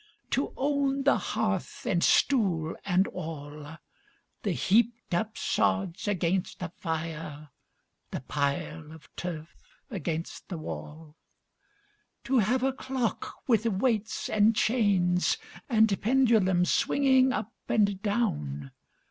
To 0.31 0.51
own 0.57 1.03
the 1.03 1.15
hearth 1.19 1.85
and 1.85 2.03
stool 2.03 2.75
and 2.85 3.05
all! 3.09 3.77
The 4.41 4.51
heaped 4.51 5.13
up 5.13 5.37
sods 5.37 6.07
upon 6.07 6.41
the 6.57 6.69
fire, 6.79 7.49
The 8.09 8.21
pile 8.21 8.91
of 8.93 9.15
turf 9.15 9.53
against 9.91 10.49
the 10.49 10.57
wall! 10.57 11.17
To 12.23 12.39
have 12.39 12.63
a 12.63 12.73
clock 12.73 13.43
with 13.47 13.67
weights 13.67 14.27
and 14.27 14.55
chains 14.55 15.37
And 15.69 16.01
pendulum 16.01 16.65
swinging 16.65 17.31
up 17.31 17.53
and 17.69 18.01
down! 18.01 18.71